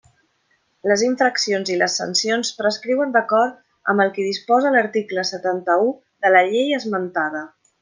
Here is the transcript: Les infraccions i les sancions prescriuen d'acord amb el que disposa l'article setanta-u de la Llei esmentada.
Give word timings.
Les 0.91 1.01
infraccions 1.07 1.71
i 1.73 1.75
les 1.81 1.97
sancions 2.01 2.51
prescriuen 2.61 3.13
d'acord 3.17 3.93
amb 3.93 4.05
el 4.07 4.11
que 4.17 4.27
disposa 4.31 4.73
l'article 4.79 5.27
setanta-u 5.35 5.93
de 6.27 6.33
la 6.37 6.43
Llei 6.51 6.77
esmentada. 6.83 7.45